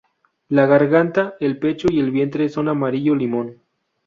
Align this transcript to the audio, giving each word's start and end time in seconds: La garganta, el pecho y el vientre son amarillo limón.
La 0.47 0.65
garganta, 0.65 1.35
el 1.39 1.59
pecho 1.59 1.87
y 1.91 1.99
el 1.99 2.09
vientre 2.09 2.49
son 2.49 2.69
amarillo 2.69 3.13
limón. 3.13 3.61